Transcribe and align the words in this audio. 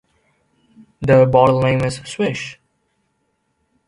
The 1.01 1.27
bottle 1.27 1.61
name 1.61 1.81
is 1.81 1.97
Swish. 2.05 2.59